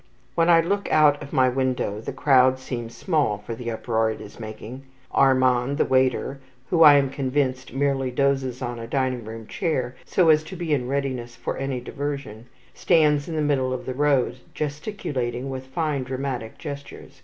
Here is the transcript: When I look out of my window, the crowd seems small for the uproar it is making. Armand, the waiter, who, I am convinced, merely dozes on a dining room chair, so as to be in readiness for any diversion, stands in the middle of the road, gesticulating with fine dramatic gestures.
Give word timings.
When 0.33 0.49
I 0.49 0.61
look 0.61 0.91
out 0.91 1.21
of 1.21 1.31
my 1.31 1.47
window, 1.47 2.01
the 2.01 2.11
crowd 2.11 2.57
seems 2.57 2.97
small 2.97 3.37
for 3.37 3.53
the 3.53 3.69
uproar 3.69 4.09
it 4.09 4.19
is 4.19 4.39
making. 4.39 4.81
Armand, 5.11 5.77
the 5.77 5.85
waiter, 5.85 6.39
who, 6.71 6.81
I 6.81 6.95
am 6.95 7.11
convinced, 7.11 7.71
merely 7.71 8.09
dozes 8.09 8.63
on 8.63 8.79
a 8.79 8.87
dining 8.87 9.25
room 9.25 9.45
chair, 9.45 9.95
so 10.03 10.29
as 10.29 10.43
to 10.45 10.55
be 10.55 10.73
in 10.73 10.87
readiness 10.87 11.35
for 11.35 11.55
any 11.55 11.79
diversion, 11.79 12.47
stands 12.73 13.29
in 13.29 13.35
the 13.35 13.43
middle 13.43 13.73
of 13.73 13.85
the 13.85 13.93
road, 13.93 14.39
gesticulating 14.55 15.51
with 15.51 15.67
fine 15.67 16.01
dramatic 16.01 16.57
gestures. 16.57 17.19